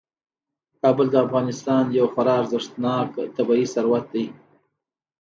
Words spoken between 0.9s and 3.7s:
د افغانستان یو خورا ارزښتناک طبعي